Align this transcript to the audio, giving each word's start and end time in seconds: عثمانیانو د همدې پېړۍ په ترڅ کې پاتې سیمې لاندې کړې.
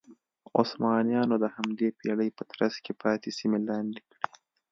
عثمانیانو 0.59 1.35
د 1.43 1.45
همدې 1.55 1.87
پېړۍ 1.99 2.29
په 2.37 2.43
ترڅ 2.51 2.73
کې 2.85 2.93
پاتې 3.01 3.29
سیمې 3.39 3.59
لاندې 3.69 3.99
کړې. 4.07 4.19